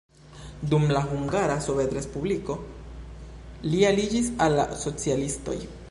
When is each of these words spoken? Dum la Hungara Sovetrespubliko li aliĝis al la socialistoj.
Dum 0.69 0.85
la 0.97 1.01
Hungara 1.09 1.57
Sovetrespubliko 1.65 2.57
li 3.69 3.87
aliĝis 3.93 4.35
al 4.47 4.61
la 4.63 4.71
socialistoj. 4.87 5.61